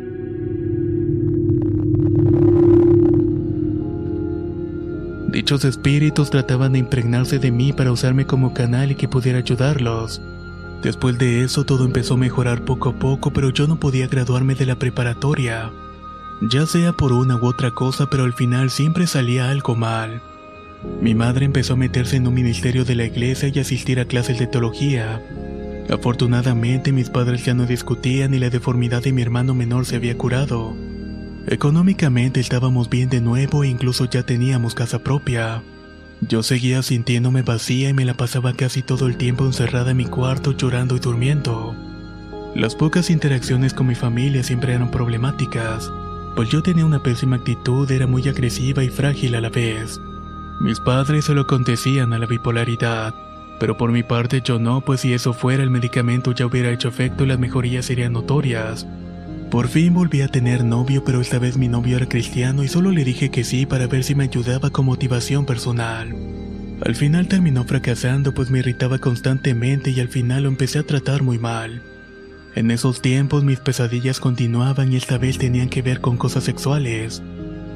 Dichos 5.47 5.63
espíritus 5.63 6.29
trataban 6.29 6.73
de 6.73 6.79
impregnarse 6.79 7.39
de 7.39 7.51
mí 7.51 7.71
para 7.71 7.93
usarme 7.93 8.25
como 8.25 8.53
canal 8.53 8.91
y 8.91 8.95
que 8.95 9.07
pudiera 9.07 9.37
ayudarlos. 9.37 10.21
Después 10.83 11.17
de 11.17 11.41
eso 11.41 11.63
todo 11.63 11.85
empezó 11.85 12.15
a 12.15 12.17
mejorar 12.17 12.65
poco 12.65 12.89
a 12.89 12.99
poco, 12.99 13.31
pero 13.31 13.49
yo 13.51 13.65
no 13.65 13.79
podía 13.79 14.07
graduarme 14.07 14.55
de 14.55 14.65
la 14.65 14.75
preparatoria. 14.75 15.71
Ya 16.41 16.65
sea 16.65 16.91
por 16.91 17.13
una 17.13 17.37
u 17.37 17.45
otra 17.45 17.71
cosa, 17.71 18.09
pero 18.09 18.25
al 18.25 18.33
final 18.33 18.69
siempre 18.69 19.07
salía 19.07 19.49
algo 19.49 19.73
mal. 19.77 20.21
Mi 21.01 21.15
madre 21.15 21.45
empezó 21.45 21.75
a 21.75 21.77
meterse 21.77 22.17
en 22.17 22.27
un 22.27 22.33
ministerio 22.33 22.83
de 22.83 22.95
la 22.95 23.05
iglesia 23.05 23.47
y 23.47 23.57
asistir 23.57 24.01
a 24.01 24.05
clases 24.05 24.39
de 24.39 24.47
teología. 24.47 25.21
Afortunadamente 25.89 26.91
mis 26.91 27.09
padres 27.09 27.45
ya 27.45 27.53
no 27.53 27.65
discutían 27.65 28.33
y 28.33 28.39
la 28.39 28.49
deformidad 28.49 29.01
de 29.01 29.13
mi 29.13 29.21
hermano 29.21 29.53
menor 29.53 29.85
se 29.85 29.95
había 29.95 30.17
curado. 30.17 30.75
Económicamente 31.49 32.41
estábamos 32.41 32.89
bien 32.89 33.07
de 33.07 33.21
nuevo 33.21 33.63
e 33.63 33.69
incluso 33.69 34.03
ya 34.03 34.23
teníamos 34.23 34.75
casa 34.75 34.99
propia. 34.99 35.63
Yo 36.19 36.43
seguía 36.43 36.81
sintiéndome 36.81 37.41
vacía 37.41 37.87
y 37.87 37.93
me 37.93 38.03
la 38.03 38.15
pasaba 38.15 38.51
casi 38.51 38.81
todo 38.81 39.07
el 39.07 39.15
tiempo 39.15 39.45
encerrada 39.45 39.91
en 39.91 39.97
mi 39.97 40.05
cuarto 40.05 40.51
llorando 40.51 40.97
y 40.97 40.99
durmiendo. 40.99 41.73
Las 42.53 42.75
pocas 42.75 43.09
interacciones 43.09 43.73
con 43.73 43.87
mi 43.87 43.95
familia 43.95 44.43
siempre 44.43 44.73
eran 44.73 44.91
problemáticas, 44.91 45.89
pues 46.35 46.49
yo 46.49 46.61
tenía 46.61 46.85
una 46.85 47.01
pésima 47.01 47.37
actitud, 47.37 47.89
era 47.89 48.07
muy 48.07 48.27
agresiva 48.27 48.83
y 48.83 48.89
frágil 48.89 49.33
a 49.35 49.41
la 49.41 49.49
vez. 49.49 50.01
Mis 50.59 50.81
padres 50.81 51.25
solo 51.25 51.41
acontecían 51.41 52.11
a 52.11 52.19
la 52.19 52.25
bipolaridad, 52.25 53.13
pero 53.57 53.77
por 53.77 53.93
mi 53.93 54.03
parte 54.03 54.41
yo 54.43 54.59
no, 54.59 54.81
pues 54.81 54.99
si 55.01 55.13
eso 55.13 55.31
fuera 55.31 55.63
el 55.63 55.69
medicamento 55.69 56.33
ya 56.33 56.45
hubiera 56.45 56.71
hecho 56.71 56.89
efecto 56.89 57.23
y 57.23 57.27
las 57.27 57.39
mejorías 57.39 57.85
serían 57.85 58.11
notorias. 58.11 58.85
Por 59.51 59.69
fin 59.69 59.93
volví 59.93 60.21
a 60.21 60.27
tener 60.27 60.65
novio, 60.65 61.05
pero 61.05 61.21
esta 61.21 61.39
vez 61.39 61.57
mi 61.57 61.69
novio 61.69 61.95
era 61.95 62.09
cristiano 62.09 62.63
y 62.63 62.67
solo 62.67 62.91
le 62.91 63.05
dije 63.05 63.31
que 63.31 63.45
sí 63.45 63.65
para 63.65 63.87
ver 63.87 64.03
si 64.03 64.13
me 64.13 64.25
ayudaba 64.25 64.71
con 64.71 64.85
motivación 64.85 65.45
personal. 65.45 66.13
Al 66.85 66.95
final 66.95 67.29
terminó 67.29 67.63
fracasando 67.63 68.33
pues 68.33 68.51
me 68.51 68.59
irritaba 68.59 68.99
constantemente 68.99 69.91
y 69.91 70.01
al 70.01 70.09
final 70.09 70.43
lo 70.43 70.49
empecé 70.49 70.79
a 70.79 70.83
tratar 70.83 71.23
muy 71.23 71.39
mal. 71.39 71.81
En 72.55 72.71
esos 72.71 73.01
tiempos 73.01 73.45
mis 73.45 73.59
pesadillas 73.59 74.19
continuaban 74.19 74.91
y 74.91 74.97
esta 74.97 75.17
vez 75.17 75.37
tenían 75.37 75.69
que 75.69 75.81
ver 75.81 76.01
con 76.01 76.17
cosas 76.17 76.43
sexuales. 76.43 77.23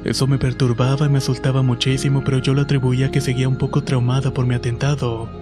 Eso 0.04 0.26
me 0.26 0.38
perturbaba 0.38 1.06
y 1.06 1.08
me 1.08 1.18
asustaba 1.18 1.62
muchísimo, 1.62 2.22
pero 2.22 2.38
yo 2.38 2.52
lo 2.52 2.62
atribuía 2.62 3.06
a 3.06 3.10
que 3.10 3.20
seguía 3.22 3.48
un 3.48 3.56
poco 3.56 3.82
traumada 3.82 4.34
por 4.34 4.46
mi 4.46 4.54
atentado. 4.54 5.41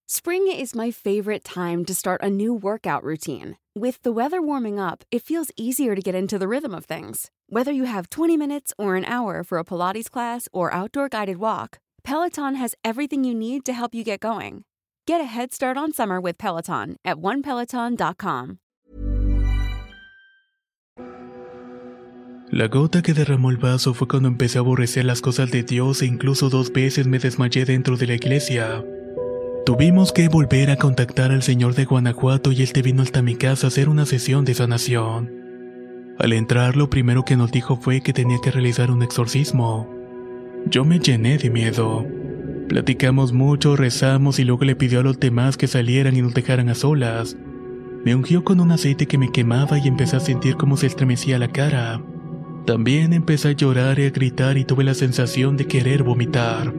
Spring 0.13 0.45
is 0.51 0.75
my 0.75 0.91
favorite 0.91 1.41
time 1.41 1.85
to 1.85 1.95
start 1.95 2.19
a 2.21 2.29
new 2.29 2.53
workout 2.53 3.01
routine. 3.01 3.55
With 3.73 4.03
the 4.03 4.11
weather 4.11 4.41
warming 4.41 4.77
up, 4.77 5.05
it 5.09 5.23
feels 5.23 5.51
easier 5.55 5.95
to 5.95 6.01
get 6.01 6.13
into 6.13 6.37
the 6.37 6.49
rhythm 6.49 6.75
of 6.75 6.83
things. 6.83 7.31
Whether 7.47 7.71
you 7.71 7.85
have 7.85 8.09
20 8.09 8.35
minutes 8.35 8.73
or 8.77 8.97
an 8.97 9.05
hour 9.05 9.41
for 9.41 9.57
a 9.57 9.63
Pilates 9.63 10.11
class 10.11 10.49
or 10.51 10.73
outdoor 10.73 11.07
guided 11.07 11.37
walk, 11.37 11.79
Peloton 12.03 12.55
has 12.55 12.75
everything 12.83 13.23
you 13.23 13.33
need 13.33 13.63
to 13.63 13.71
help 13.71 13.95
you 13.95 14.03
get 14.03 14.19
going. 14.19 14.65
Get 15.07 15.21
a 15.21 15.31
head 15.33 15.53
start 15.53 15.77
on 15.77 15.93
summer 15.93 16.19
with 16.19 16.37
Peloton 16.37 16.97
at 17.05 17.15
onepeloton.com. 17.15 18.57
La 22.51 22.67
gota 22.67 23.01
que 23.01 23.13
derramó 23.13 23.49
el 23.49 23.55
vaso 23.55 23.93
fue 23.93 24.09
cuando 24.09 24.27
empecé 24.27 24.57
a 24.57 24.61
aborrecer 24.61 25.05
las 25.05 25.21
cosas 25.21 25.51
de 25.51 25.63
Dios 25.63 26.01
e 26.01 26.05
incluso 26.05 26.49
dos 26.49 26.69
veces 26.73 27.07
me 27.07 27.17
desmayé 27.17 27.63
dentro 27.63 27.95
de 27.95 28.07
la 28.07 28.15
iglesia. 28.15 28.83
Tuvimos 29.71 30.11
que 30.11 30.27
volver 30.27 30.69
a 30.69 30.75
contactar 30.75 31.31
al 31.31 31.43
señor 31.43 31.75
de 31.75 31.85
Guanajuato 31.85 32.51
y 32.51 32.61
él 32.61 32.73
te 32.73 32.81
vino 32.81 33.03
hasta 33.03 33.21
mi 33.21 33.35
casa 33.35 33.67
a 33.67 33.69
hacer 33.69 33.87
una 33.87 34.05
sesión 34.05 34.43
de 34.43 34.53
sanación. 34.53 35.31
Al 36.19 36.33
entrar 36.33 36.75
lo 36.75 36.89
primero 36.89 37.23
que 37.23 37.37
nos 37.37 37.53
dijo 37.53 37.77
fue 37.77 38.01
que 38.01 38.11
tenía 38.11 38.37
que 38.43 38.51
realizar 38.51 38.91
un 38.91 39.01
exorcismo. 39.01 39.89
Yo 40.65 40.83
me 40.83 40.99
llené 40.99 41.37
de 41.37 41.49
miedo. 41.49 42.05
Platicamos 42.67 43.31
mucho, 43.31 43.77
rezamos 43.77 44.39
y 44.39 44.43
luego 44.43 44.65
le 44.65 44.75
pidió 44.75 44.99
a 44.99 45.03
los 45.03 45.21
demás 45.21 45.55
que 45.55 45.67
salieran 45.67 46.17
y 46.17 46.21
nos 46.21 46.33
dejaran 46.33 46.67
a 46.67 46.75
solas. 46.75 47.37
Me 48.03 48.13
ungió 48.13 48.43
con 48.43 48.59
un 48.59 48.73
aceite 48.73 49.07
que 49.07 49.17
me 49.17 49.31
quemaba 49.31 49.79
y 49.79 49.87
empecé 49.87 50.17
a 50.17 50.19
sentir 50.19 50.57
cómo 50.57 50.75
se 50.75 50.87
estremecía 50.87 51.39
la 51.39 51.47
cara. 51.47 52.01
También 52.65 53.13
empecé 53.13 53.47
a 53.47 53.53
llorar 53.53 53.99
y 53.99 54.03
a 54.03 54.09
gritar 54.09 54.57
y 54.57 54.65
tuve 54.65 54.83
la 54.83 54.95
sensación 54.95 55.55
de 55.55 55.65
querer 55.65 56.03
vomitar. 56.03 56.73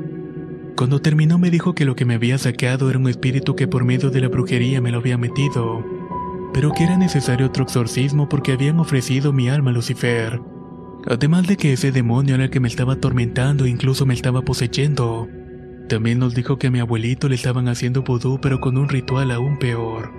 Cuando 0.77 1.03
terminó 1.03 1.39
me 1.39 1.51
dijo 1.51 1.75
que 1.75 1.85
lo 1.85 1.95
que 1.95 2.05
me 2.05 2.15
había 2.15 2.39
sacado 2.39 2.89
era 2.89 2.99
un 2.99 3.09
espíritu 3.09 3.55
que 3.55 3.69
por 3.69 3.85
medio 3.85 4.11
de 4.11 4.21
la 4.21 4.29
brujería 4.29 4.81
me 4.81 4.91
lo 4.91 4.99
había 4.99 5.19
metido, 5.19 5.85
pero 6.55 6.73
que 6.73 6.85
era 6.85 6.97
necesario 6.97 7.47
otro 7.47 7.65
exorcismo 7.65 8.29
porque 8.29 8.53
habían 8.53 8.81
ofrecido 8.81 9.33
mi 9.33 9.49
alma 9.49 9.71
a 9.71 9.75
Lucifer. 9.75 10.41
Además 11.07 11.47
de 11.47 11.57
que 11.57 11.73
ese 11.73 11.93
demonio 11.93 12.37
era 12.37 12.45
el 12.45 12.51
que 12.51 12.61
me 12.61 12.69
estaba 12.69 12.95
atormentando 12.95 13.65
e 13.65 13.71
incluso 13.71 14.07
me 14.07 14.15
estaba 14.15 14.43
poseyendo. 14.43 15.29
También 15.89 16.19
nos 16.19 16.35
dijo 16.35 16.59
que 16.59 16.69
a 16.69 16.71
mi 16.71 16.79
abuelito 16.79 17.29
le 17.29 17.35
estaban 17.35 17.69
haciendo 17.69 18.03
vudú 18.03 18.39
pero 18.41 18.61
con 18.61 18.79
un 18.79 18.89
ritual 18.89 19.31
aún 19.31 19.59
peor. 19.59 20.13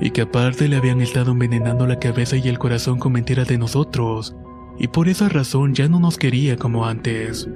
Y 0.00 0.10
que 0.10 0.22
aparte 0.22 0.68
le 0.68 0.76
habían 0.76 1.00
estado 1.00 1.32
envenenando 1.32 1.86
la 1.86 1.98
cabeza 1.98 2.36
y 2.36 2.48
el 2.48 2.58
corazón 2.58 2.98
con 2.98 3.12
mentiras 3.12 3.48
de 3.48 3.58
nosotros. 3.58 4.34
Y 4.78 4.88
por 4.88 5.08
esa 5.08 5.28
razón 5.28 5.74
ya 5.74 5.88
no 5.88 6.00
nos 6.00 6.16
quería 6.16 6.56
como 6.56 6.86
antes. 6.86 7.48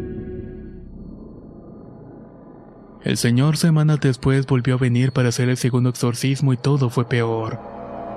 El 3.07 3.19
señor 3.19 3.57
semanas 3.57 4.01
después 4.01 4.47
volvió 4.47 4.75
a 4.75 4.79
venir 4.79 5.13
para 5.13 5.29
hacer 5.29 5.49
el 5.49 5.57
segundo 5.57 5.91
exorcismo 5.91 6.53
y 6.53 6.57
todo 6.57 6.91
fue 6.91 7.09
peor. 7.09 7.61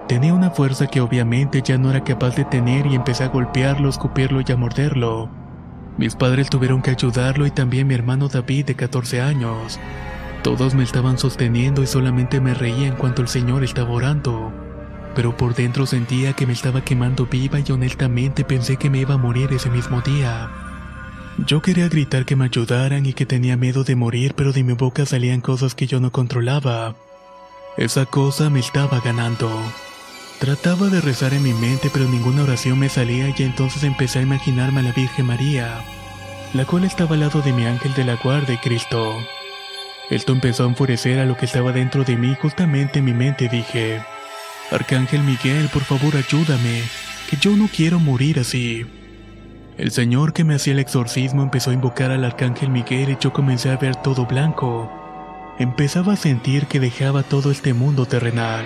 Tenía 0.08 0.34
una 0.34 0.50
fuerza 0.50 0.88
que 0.88 1.00
obviamente 1.00 1.62
ya 1.64 1.78
no 1.78 1.92
era 1.92 2.04
capaz 2.04 2.36
de 2.36 2.44
tener 2.44 2.88
y 2.88 2.96
empecé 2.96 3.24
a 3.24 3.28
golpearlo, 3.28 3.88
escupirlo 3.88 4.42
y 4.42 4.52
a 4.52 4.58
morderlo. 4.58 5.30
Mis 6.00 6.16
padres 6.16 6.50
tuvieron 6.50 6.82
que 6.82 6.90
ayudarlo 6.90 7.46
y 7.46 7.52
también 7.52 7.86
mi 7.86 7.94
hermano 7.94 8.30
David 8.30 8.66
de 8.66 8.74
14 8.74 9.22
años. 9.22 9.80
Todos 10.42 10.74
me 10.74 10.82
estaban 10.82 11.20
sosteniendo 11.20 11.84
y 11.84 11.86
solamente 11.86 12.42
me 12.42 12.56
reía 12.56 12.88
en 12.88 12.96
cuanto 12.96 13.22
el 13.22 13.28
Señor 13.28 13.64
estaba 13.64 13.92
orando. 13.92 14.52
Pero 15.14 15.38
por 15.38 15.54
dentro 15.54 15.86
sentía 15.86 16.34
que 16.34 16.48
me 16.48 16.54
estaba 16.54 16.84
quemando 16.84 17.28
viva 17.28 17.60
y 17.60 17.72
honestamente 17.72 18.44
pensé 18.44 18.78
que 18.78 18.90
me 18.90 19.02
iba 19.02 19.14
a 19.14 19.20
morir 19.20 19.54
ese 19.54 19.70
mismo 19.70 20.02
día. 20.02 20.50
Yo 21.38 21.62
quería 21.62 21.88
gritar 21.88 22.26
que 22.26 22.36
me 22.36 22.46
ayudaran 22.46 23.06
y 23.06 23.14
que 23.14 23.26
tenía 23.26 23.56
miedo 23.56 23.84
de 23.84 23.96
morir, 23.96 24.34
pero 24.36 24.52
de 24.52 24.64
mi 24.64 24.74
boca 24.74 25.06
salían 25.06 25.42
cosas 25.42 25.76
que 25.76 25.88
yo 25.88 26.00
no 26.00 26.12
controlaba. 26.12 26.96
Esa 27.78 28.06
cosa 28.06 28.50
me 28.50 28.60
estaba 28.60 29.00
ganando. 29.00 29.50
Trataba 30.40 30.88
de 30.88 31.02
rezar 31.02 31.34
en 31.34 31.44
mi 31.44 31.54
mente, 31.54 31.90
pero 31.92 32.08
ninguna 32.08 32.44
oración 32.44 32.80
me 32.80 32.90
salía 32.90 33.34
y 33.38 33.44
entonces 33.44 33.84
empecé 33.84 34.20
a 34.20 34.24
imaginarme 34.24 34.80
a 34.80 34.84
la 34.84 34.92
Virgen 34.92 35.26
María, 35.26 35.82
la 36.54 36.66
cual 36.66 36.84
estaba 36.84 37.16
al 37.16 37.22
lado 37.22 37.42
de 37.42 37.54
mi 37.54 37.66
ángel 37.66 37.94
de 37.94 38.06
la 38.06 38.16
guarda 38.16 38.54
y 38.54 38.58
Cristo. 38.58 39.16
Esto 40.10 40.32
empezó 40.32 40.64
a 40.64 40.68
enfurecer 40.68 41.20
a 41.20 41.26
lo 41.26 41.38
que 41.38 41.46
estaba 41.46 41.72
dentro 41.72 42.04
de 42.04 42.16
mí, 42.16 42.36
justamente 42.42 43.00
en 43.00 43.06
mi 43.06 43.14
mente 43.14 43.48
dije, 43.48 44.02
Arcángel 44.72 45.24
Miguel, 45.24 45.70
por 45.70 45.84
favor 45.84 46.16
ayúdame, 46.16 46.84
que 47.30 47.38
yo 47.38 47.56
no 47.56 47.68
quiero 47.68 48.00
morir 48.00 48.40
así. 48.40 48.86
El 49.80 49.92
señor 49.92 50.34
que 50.34 50.44
me 50.44 50.56
hacía 50.56 50.74
el 50.74 50.80
exorcismo 50.80 51.42
empezó 51.42 51.72
a 51.72 51.74
invocar 51.74 52.12
al 52.12 52.26
arcángel 52.26 52.70
Miguel 52.70 53.12
y 53.12 53.18
yo 53.18 53.32
comencé 53.32 53.70
a 53.70 53.78
ver 53.78 53.96
todo 53.96 54.26
blanco. 54.26 54.92
Empezaba 55.58 56.14
a 56.14 56.18
sentir 56.18 56.66
que 56.66 56.82
dejaba 56.82 57.24
todo 57.24 57.50
este 57.50 57.74
mundo 57.74 58.06
terrenal. 58.06 58.66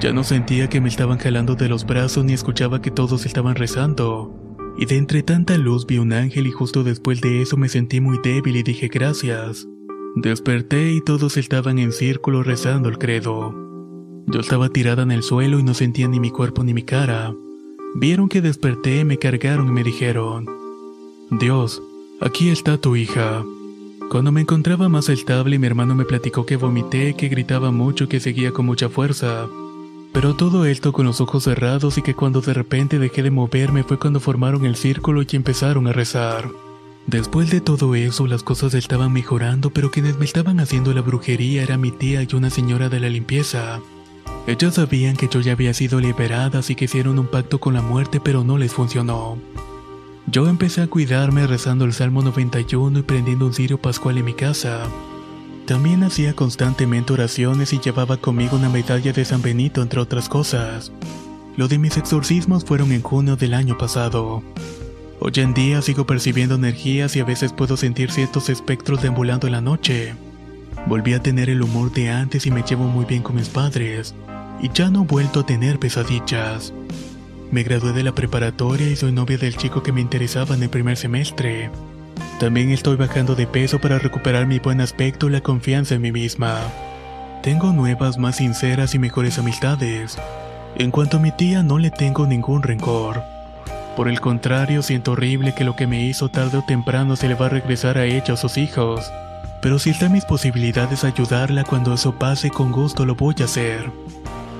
Ya 0.00 0.14
no 0.14 0.24
sentía 0.24 0.70
que 0.70 0.80
me 0.80 0.88
estaban 0.88 1.18
jalando 1.18 1.54
de 1.54 1.68
los 1.68 1.84
brazos 1.84 2.24
ni 2.24 2.32
escuchaba 2.32 2.80
que 2.80 2.90
todos 2.90 3.26
estaban 3.26 3.56
rezando. 3.56 4.34
Y 4.78 4.86
de 4.86 4.96
entre 4.96 5.22
tanta 5.22 5.58
luz 5.58 5.84
vi 5.86 5.98
un 5.98 6.14
ángel 6.14 6.46
y 6.46 6.50
justo 6.50 6.82
después 6.82 7.20
de 7.20 7.42
eso 7.42 7.58
me 7.58 7.68
sentí 7.68 8.00
muy 8.00 8.18
débil 8.24 8.56
y 8.56 8.62
dije 8.62 8.88
gracias. 8.88 9.66
Desperté 10.16 10.92
y 10.92 11.02
todos 11.02 11.36
estaban 11.36 11.78
en 11.78 11.92
círculo 11.92 12.42
rezando 12.42 12.88
el 12.88 12.96
credo. 12.96 13.54
Yo 14.28 14.40
estaba 14.40 14.70
tirada 14.70 15.02
en 15.02 15.10
el 15.10 15.22
suelo 15.22 15.58
y 15.58 15.62
no 15.62 15.74
sentía 15.74 16.08
ni 16.08 16.20
mi 16.20 16.30
cuerpo 16.30 16.64
ni 16.64 16.72
mi 16.72 16.84
cara. 16.84 17.34
Vieron 17.96 18.28
que 18.28 18.40
desperté, 18.40 19.04
me 19.04 19.18
cargaron 19.18 19.68
y 19.68 19.70
me 19.70 19.84
dijeron, 19.84 20.46
Dios, 21.30 21.80
aquí 22.20 22.50
está 22.50 22.76
tu 22.76 22.96
hija. 22.96 23.44
Cuando 24.10 24.32
me 24.32 24.40
encontraba 24.40 24.88
más 24.88 25.08
estable, 25.08 25.60
mi 25.60 25.68
hermano 25.68 25.94
me 25.94 26.04
platicó 26.04 26.44
que 26.44 26.56
vomité, 26.56 27.14
que 27.14 27.28
gritaba 27.28 27.70
mucho, 27.70 28.08
que 28.08 28.18
seguía 28.18 28.50
con 28.50 28.66
mucha 28.66 28.88
fuerza. 28.88 29.46
Pero 30.12 30.34
todo 30.34 30.64
esto 30.66 30.92
con 30.92 31.06
los 31.06 31.20
ojos 31.20 31.44
cerrados 31.44 31.96
y 31.96 32.02
que 32.02 32.14
cuando 32.14 32.40
de 32.40 32.52
repente 32.52 32.98
dejé 32.98 33.22
de 33.22 33.30
moverme 33.30 33.84
fue 33.84 33.98
cuando 33.98 34.18
formaron 34.18 34.66
el 34.66 34.74
círculo 34.74 35.22
y 35.22 35.36
empezaron 35.36 35.86
a 35.86 35.92
rezar. 35.92 36.48
Después 37.06 37.50
de 37.52 37.60
todo 37.60 37.94
eso, 37.94 38.26
las 38.26 38.42
cosas 38.42 38.74
estaban 38.74 39.12
mejorando, 39.12 39.70
pero 39.70 39.92
quienes 39.92 40.18
me 40.18 40.24
estaban 40.24 40.58
haciendo 40.58 40.92
la 40.94 41.02
brujería 41.02 41.62
era 41.62 41.76
mi 41.76 41.92
tía 41.92 42.22
y 42.22 42.34
una 42.34 42.50
señora 42.50 42.88
de 42.88 42.98
la 42.98 43.08
limpieza. 43.08 43.80
Ellos 44.46 44.74
sabían 44.74 45.16
que 45.16 45.28
yo 45.28 45.40
ya 45.40 45.52
había 45.52 45.72
sido 45.72 46.00
liberada, 46.00 46.58
así 46.58 46.74
que 46.74 46.84
hicieron 46.84 47.18
un 47.18 47.26
pacto 47.26 47.60
con 47.60 47.72
la 47.72 47.80
muerte, 47.80 48.20
pero 48.20 48.44
no 48.44 48.58
les 48.58 48.72
funcionó. 48.72 49.38
Yo 50.26 50.48
empecé 50.48 50.82
a 50.82 50.86
cuidarme 50.86 51.46
rezando 51.46 51.86
el 51.86 51.94
Salmo 51.94 52.22
91 52.22 52.98
y 52.98 53.02
prendiendo 53.02 53.46
un 53.46 53.54
cirio 53.54 53.78
pascual 53.78 54.18
en 54.18 54.26
mi 54.26 54.34
casa. 54.34 54.82
También 55.66 56.02
hacía 56.02 56.34
constantemente 56.34 57.14
oraciones 57.14 57.72
y 57.72 57.80
llevaba 57.80 58.18
conmigo 58.18 58.56
una 58.56 58.68
medalla 58.68 59.14
de 59.14 59.24
San 59.24 59.40
Benito, 59.40 59.80
entre 59.80 60.00
otras 60.00 60.28
cosas. 60.28 60.92
Lo 61.56 61.68
de 61.68 61.78
mis 61.78 61.96
exorcismos 61.96 62.66
fueron 62.66 62.92
en 62.92 63.00
junio 63.00 63.36
del 63.36 63.54
año 63.54 63.78
pasado. 63.78 64.42
Hoy 65.20 65.32
en 65.36 65.54
día 65.54 65.80
sigo 65.80 66.04
percibiendo 66.04 66.56
energías 66.56 67.16
y 67.16 67.20
a 67.20 67.24
veces 67.24 67.54
puedo 67.54 67.78
sentir 67.78 68.10
ciertos 68.10 68.50
espectros 68.50 69.00
deambulando 69.00 69.46
en 69.46 69.54
la 69.54 69.62
noche. 69.62 70.14
Volví 70.86 71.14
a 71.14 71.22
tener 71.22 71.48
el 71.48 71.62
humor 71.62 71.92
de 71.92 72.10
antes 72.10 72.44
y 72.44 72.50
me 72.50 72.62
llevo 72.62 72.84
muy 72.84 73.06
bien 73.06 73.22
con 73.22 73.36
mis 73.36 73.48
padres, 73.48 74.14
y 74.64 74.70
ya 74.72 74.88
no 74.88 75.02
he 75.02 75.06
vuelto 75.06 75.40
a 75.40 75.46
tener 75.46 75.78
pesadillas. 75.78 76.72
Me 77.50 77.64
gradué 77.64 77.92
de 77.92 78.02
la 78.02 78.14
preparatoria 78.14 78.88
y 78.88 78.96
soy 78.96 79.12
novia 79.12 79.36
del 79.36 79.58
chico 79.58 79.82
que 79.82 79.92
me 79.92 80.00
interesaba 80.00 80.54
en 80.54 80.62
el 80.62 80.70
primer 80.70 80.96
semestre. 80.96 81.70
También 82.40 82.70
estoy 82.70 82.96
bajando 82.96 83.34
de 83.34 83.46
peso 83.46 83.78
para 83.78 83.98
recuperar 83.98 84.46
mi 84.46 84.60
buen 84.60 84.80
aspecto 84.80 85.26
y 85.28 85.32
la 85.32 85.42
confianza 85.42 85.96
en 85.96 86.00
mí 86.00 86.12
misma. 86.12 86.58
Tengo 87.42 87.74
nuevas, 87.74 88.16
más 88.16 88.36
sinceras 88.36 88.94
y 88.94 88.98
mejores 88.98 89.38
amistades. 89.38 90.16
En 90.76 90.90
cuanto 90.90 91.18
a 91.18 91.20
mi 91.20 91.30
tía, 91.30 91.62
no 91.62 91.76
le 91.76 91.90
tengo 91.90 92.26
ningún 92.26 92.62
rencor. 92.62 93.22
Por 93.98 94.08
el 94.08 94.22
contrario, 94.22 94.82
siento 94.82 95.12
horrible 95.12 95.54
que 95.54 95.64
lo 95.64 95.76
que 95.76 95.86
me 95.86 96.06
hizo 96.06 96.30
tarde 96.30 96.56
o 96.56 96.64
temprano 96.64 97.16
se 97.16 97.28
le 97.28 97.34
va 97.34 97.46
a 97.46 97.50
regresar 97.50 97.98
a 97.98 98.06
ella 98.06 98.30
o 98.30 98.32
a 98.32 98.38
sus 98.38 98.56
hijos. 98.56 99.12
Pero 99.60 99.78
si 99.78 99.90
está 99.90 100.06
en 100.06 100.12
mis 100.12 100.24
posibilidades 100.24 101.04
ayudarla 101.04 101.64
cuando 101.64 101.92
eso 101.92 102.18
pase, 102.18 102.48
con 102.48 102.72
gusto 102.72 103.04
lo 103.04 103.14
voy 103.14 103.34
a 103.40 103.44
hacer. 103.44 103.90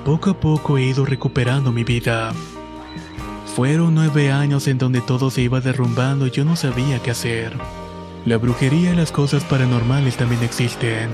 Poco 0.04 0.28
a 0.28 0.34
poco 0.34 0.76
he 0.76 0.82
ido 0.82 1.06
recuperando 1.06 1.72
mi 1.72 1.82
vida. 1.82 2.32
Fueron 3.56 3.94
nueve 3.94 4.30
años 4.30 4.68
en 4.68 4.76
donde 4.76 5.00
todo 5.00 5.30
se 5.30 5.40
iba 5.40 5.62
derrumbando 5.62 6.26
y 6.26 6.30
yo 6.30 6.44
no 6.44 6.56
sabía 6.56 6.98
qué 6.98 7.10
hacer. 7.10 7.56
La 8.26 8.36
brujería 8.36 8.92
y 8.92 8.96
las 8.96 9.10
cosas 9.10 9.44
paranormales 9.44 10.18
también 10.18 10.42
existen, 10.42 11.08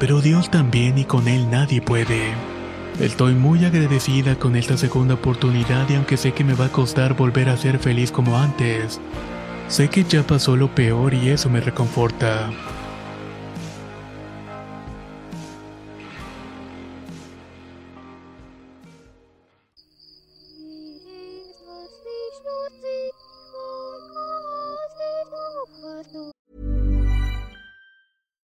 pero 0.00 0.20
Dios 0.20 0.50
también 0.50 0.98
y 0.98 1.04
con 1.04 1.28
Él 1.28 1.48
nadie 1.48 1.80
puede. 1.80 2.32
Estoy 2.98 3.34
muy 3.34 3.64
agradecida 3.64 4.36
con 4.36 4.56
esta 4.56 4.76
segunda 4.76 5.14
oportunidad 5.14 5.88
y 5.88 5.94
aunque 5.94 6.16
sé 6.16 6.32
que 6.32 6.42
me 6.42 6.54
va 6.54 6.66
a 6.66 6.72
costar 6.72 7.14
volver 7.14 7.48
a 7.48 7.56
ser 7.56 7.78
feliz 7.78 8.10
como 8.10 8.36
antes, 8.36 9.00
sé 9.68 9.88
que 9.88 10.02
ya 10.02 10.26
pasó 10.26 10.56
lo 10.56 10.74
peor 10.74 11.14
y 11.14 11.28
eso 11.28 11.48
me 11.50 11.60
reconforta. 11.60 12.50